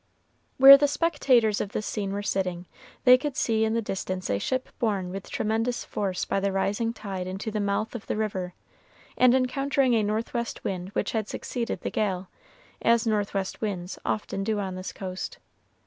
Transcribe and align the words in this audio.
Where 0.57 0.77
the 0.79 0.87
spectators 0.87 1.61
of 1.61 1.73
this 1.73 1.85
scene 1.85 2.11
were 2.11 2.23
sitting, 2.23 2.65
they 3.03 3.19
could 3.19 3.35
see 3.37 3.63
in 3.65 3.75
the 3.75 3.83
distance 3.83 4.31
a 4.31 4.39
ship 4.39 4.69
borne 4.79 5.11
with 5.11 5.29
tremendous 5.29 5.85
force 5.85 6.25
by 6.25 6.39
the 6.39 6.51
rising 6.51 6.91
tide 6.91 7.27
into 7.27 7.51
the 7.51 7.59
mouth 7.59 7.93
of 7.93 8.07
the 8.07 8.17
river, 8.17 8.55
and 9.15 9.35
encountering 9.35 9.93
a 9.93 10.01
northwest 10.01 10.63
wind 10.63 10.89
which 10.93 11.11
had 11.11 11.27
succeeded 11.29 11.81
the 11.81 11.91
gale, 11.91 12.29
as 12.81 13.05
northwest 13.05 13.61
winds 13.61 13.99
often 14.03 14.43
do 14.43 14.57
on 14.59 14.73
this 14.73 14.91
coast. 14.91 15.37